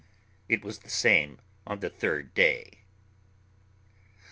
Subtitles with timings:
[0.49, 2.79] It was the same on the third day.